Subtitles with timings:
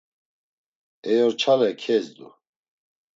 [1.11, 2.27] Eyorçale kezdu.